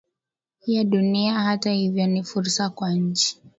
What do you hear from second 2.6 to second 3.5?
kwa nchi